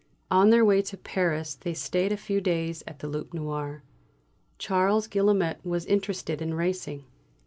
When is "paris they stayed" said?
0.97-2.11